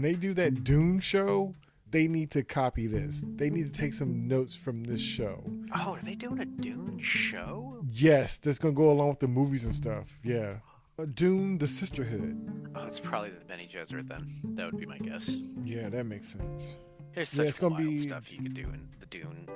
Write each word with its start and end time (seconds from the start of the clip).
when 0.00 0.10
they 0.14 0.18
do 0.18 0.32
that 0.32 0.64
Dune 0.64 0.98
show, 0.98 1.54
they 1.90 2.08
need 2.08 2.30
to 2.30 2.42
copy 2.42 2.86
this. 2.86 3.22
They 3.36 3.50
need 3.50 3.70
to 3.70 3.80
take 3.80 3.92
some 3.92 4.26
notes 4.26 4.56
from 4.56 4.82
this 4.84 5.00
show. 5.02 5.44
Oh, 5.76 5.92
are 5.92 6.00
they 6.00 6.14
doing 6.14 6.40
a 6.40 6.46
Dune 6.46 6.98
show? 7.02 7.82
Yes, 7.86 8.38
that's 8.38 8.58
gonna 8.58 8.72
go 8.72 8.90
along 8.90 9.10
with 9.10 9.18
the 9.20 9.28
movies 9.28 9.64
and 9.66 9.74
stuff. 9.74 10.06
Yeah, 10.24 10.60
uh, 10.98 11.04
Dune: 11.12 11.58
The 11.58 11.68
Sisterhood. 11.68 12.70
Oh, 12.74 12.86
it's 12.86 12.98
probably 12.98 13.28
the 13.28 13.44
Bene 13.44 13.68
Gesserit 13.70 14.08
then. 14.08 14.40
That 14.54 14.72
would 14.72 14.80
be 14.80 14.86
my 14.86 14.96
guess. 14.96 15.28
Yeah, 15.64 15.90
that 15.90 16.06
makes 16.06 16.28
sense. 16.28 16.76
There's 17.14 17.30
Yeah, 17.34 17.36
such 17.36 17.46
it's 17.48 17.58
gonna 17.58 17.74
wild 17.74 17.84
be- 17.86 17.98
stuff 17.98 18.32
you 18.32 18.38
could 18.40 18.54
do 18.54 18.62
in 18.62 18.88
the 19.00 19.06
Dune. 19.06 19.48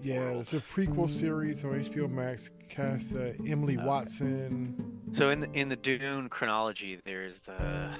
Yeah, 0.00 0.20
world. 0.26 0.40
it's 0.42 0.52
a 0.54 0.60
prequel 0.60 1.10
series 1.10 1.64
on 1.64 1.72
HBO 1.72 2.08
Max. 2.08 2.52
Cast 2.68 3.16
uh, 3.16 3.32
Emily 3.48 3.76
Okay. 3.76 3.84
Watson. 3.84 5.00
So 5.10 5.30
in 5.30 5.40
the, 5.40 5.50
in 5.54 5.68
the 5.68 5.74
Dune 5.74 6.28
chronology, 6.28 7.00
there's 7.04 7.40
the 7.40 7.90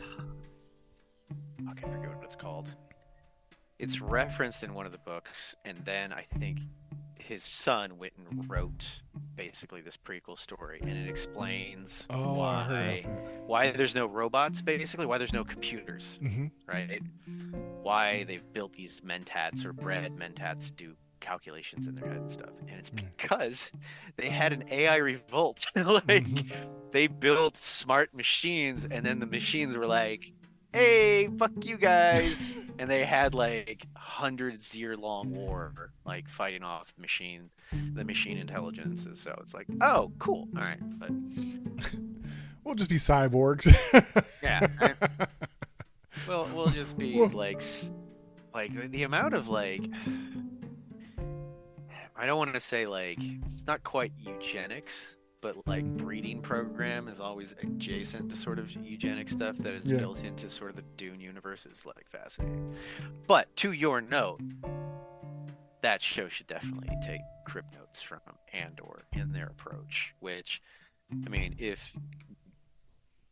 I 1.77 1.81
forget 1.81 2.15
what 2.15 2.25
it's 2.25 2.37
called. 2.37 2.69
It's 3.79 4.01
referenced 4.01 4.65
in 4.65 4.75
one 4.75 4.87
of 4.87 4.93
the 4.93 4.99
books, 4.99 5.55
and 5.65 5.79
then 5.85 6.13
I 6.13 6.23
think 6.23 6.59
his 7.19 7.45
son 7.45 7.99
went 7.99 8.15
and 8.17 8.49
wrote 8.49 9.03
basically 9.37 9.81
this 9.81 9.97
prequel 9.97 10.37
story, 10.39 10.81
and 10.83 10.91
it 10.91 11.09
explains 11.09 12.05
Oh, 12.11 12.35
why 12.35 13.05
why 13.47 13.71
there's 13.71 13.95
no 13.95 14.07
robots, 14.07 14.63
basically 14.63 15.07
why 15.07 15.19
there's 15.19 15.33
no 15.33 15.45
computers, 15.45 16.19
that. 16.21 16.29
hmm 16.29 16.47
right? 16.67 17.01
Why 17.83 18.25
they've 18.25 18.43
built 18.53 18.73
these 18.75 19.01
mentats 19.01 19.65
or 19.65 19.73
bred 19.73 20.13
mentats 20.17 20.67
to 20.67 20.73
do 20.73 20.95
calculations 21.21 21.87
in 21.87 21.95
their 21.95 22.09
head 22.09 22.21
and 22.21 22.31
stuff, 22.31 22.51
and 22.69 22.79
it's 22.79 22.91
Mm. 22.91 23.05
because 23.17 23.73
they 24.17 24.29
had 24.29 24.53
an 24.53 24.65
AI 24.71 24.97
revolt, 24.97 25.65
like 25.77 26.05
Mhm. 26.07 26.91
they 26.93 27.07
built 27.07 27.57
smart 27.57 28.13
machines 28.13 28.87
and 28.91 29.05
then 29.07 29.21
the 29.21 29.27
machines 29.27 29.77
were 29.77 29.87
like 29.87 30.33
hey 30.73 31.29
fuck 31.39 31.51
you 31.65 31.77
guys 31.79 32.55
and 32.79 32.91
they 32.91 33.05
had 33.05 33.35
like 33.35 33.87
hundreds 33.97 34.75
year 34.75 34.97
long 34.97 35.31
war 35.35 35.91
like 36.05 36.29
fighting 36.29 36.63
off 36.63 36.95
the 36.95 37.01
machine 37.01 37.49
the 37.95 38.05
machine 38.05 38.37
intelligences 38.39 39.19
so 39.21 39.35
it's 39.43 39.55
like 39.55 39.67
oh 39.81 40.13
cool 40.19 40.47
all 40.57 40.63
right 40.63 40.79
but 40.99 41.11
We'll 42.65 42.75
just 42.75 42.91
be 42.91 42.97
cyborgs. 42.97 43.65
yeah 44.43 44.67
right. 44.79 44.95
we'll 46.27 46.47
we'll 46.55 46.67
just 46.69 46.99
be 46.99 47.19
Well- 47.19 47.31
like 47.31 47.63
like 48.53 48.75
the, 48.75 48.89
the 48.89 49.03
amount 49.05 49.33
of 49.35 49.49
like 49.49 49.83
i 52.15 52.27
don't 52.27 52.37
want 52.37 52.53
to 52.53 52.61
say 52.61 52.87
like 52.87 53.19
it's 53.47 53.67
not 53.67 53.83
quite 53.85 54.13
eugenics 54.19 55.15
but 55.41 55.57
like 55.67 55.85
breeding 55.97 56.41
program 56.41 57.09
is 57.09 57.21
always 57.21 57.55
adjacent 57.63 58.29
to 58.31 58.37
sort 58.37 58.59
of 58.59 58.71
eugenic 58.73 59.29
stuff 59.29 59.57
that 59.59 59.73
is 59.75 59.85
Yeah. 59.85 59.99
built 59.99 60.25
into 60.25 60.49
sort 60.49 60.71
of 60.71 60.77
the 60.77 60.83
dune 60.97 61.21
universe 61.21 61.67
is 61.67 61.85
like 61.87 62.09
fascinating 62.09 62.75
but 63.27 63.55
to 63.57 63.73
your 63.73 64.01
note 64.01 64.41
that 65.83 66.03
show 66.03 66.29
should 66.29 66.47
definitely 66.49 66.97
take 67.05 67.21
crib 67.47 67.65
notes 67.73 68.03
from 68.03 68.21
andor 68.53 69.05
in 69.13 69.33
their 69.33 69.47
approach 69.47 70.15
which 70.21 70.61
i 71.25 71.29
mean 71.29 71.55
if 71.59 71.95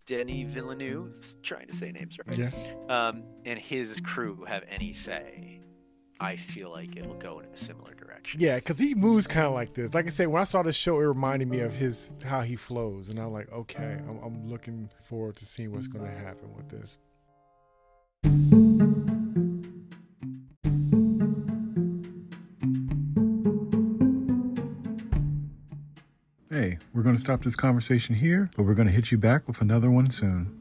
Denis 0.06 0.46
Villeneuve, 0.54 1.34
trying 1.42 1.66
to 1.66 1.74
say 1.74 1.90
names 1.90 2.16
right, 2.24 2.38
yeah. 2.38 2.50
um, 2.88 3.24
and 3.44 3.58
his 3.58 3.98
crew 4.04 4.44
have 4.44 4.62
any 4.68 4.92
say, 4.92 5.55
I 6.18 6.36
feel 6.36 6.70
like 6.70 6.96
it'll 6.96 7.14
go 7.14 7.40
in 7.40 7.46
a 7.46 7.56
similar 7.56 7.94
direction. 7.94 8.40
Yeah, 8.40 8.56
because 8.56 8.78
he 8.78 8.94
moves 8.94 9.26
kind 9.26 9.46
of 9.46 9.52
like 9.52 9.74
this. 9.74 9.92
Like 9.92 10.06
I 10.06 10.10
said, 10.10 10.28
when 10.28 10.40
I 10.40 10.44
saw 10.44 10.62
the 10.62 10.72
show, 10.72 10.98
it 10.98 11.04
reminded 11.04 11.48
me 11.48 11.60
of 11.60 11.74
his 11.74 12.14
how 12.24 12.40
he 12.40 12.56
flows, 12.56 13.10
and 13.10 13.18
I'm 13.18 13.32
like, 13.32 13.52
okay, 13.52 13.98
I'm, 14.08 14.18
I'm 14.24 14.48
looking 14.48 14.88
forward 15.04 15.36
to 15.36 15.44
seeing 15.44 15.72
what's 15.72 15.88
going 15.88 16.04
to 16.06 16.10
happen 16.10 16.54
with 16.56 16.68
this. 16.70 16.96
Hey, 26.48 26.78
we're 26.94 27.02
going 27.02 27.14
to 27.14 27.20
stop 27.20 27.42
this 27.42 27.56
conversation 27.56 28.14
here, 28.14 28.50
but 28.56 28.64
we're 28.64 28.74
going 28.74 28.88
to 28.88 28.94
hit 28.94 29.12
you 29.12 29.18
back 29.18 29.46
with 29.46 29.60
another 29.60 29.90
one 29.90 30.10
soon. 30.10 30.55